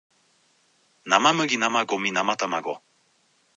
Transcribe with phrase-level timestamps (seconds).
[1.05, 2.79] 生麦生ゴミ生卵